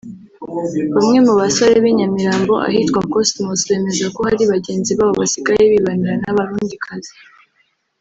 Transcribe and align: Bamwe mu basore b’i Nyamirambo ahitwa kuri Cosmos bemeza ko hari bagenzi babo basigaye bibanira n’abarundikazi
Bamwe 0.95 1.17
mu 1.25 1.33
basore 1.41 1.75
b’i 1.83 1.93
Nyamirambo 1.97 2.53
ahitwa 2.67 2.99
kuri 2.99 3.11
Cosmos 3.13 3.59
bemeza 3.69 4.05
ko 4.15 4.19
hari 4.29 4.43
bagenzi 4.53 4.91
babo 4.97 5.13
basigaye 5.21 5.63
bibanira 5.73 6.15
n’abarundikazi 6.19 7.11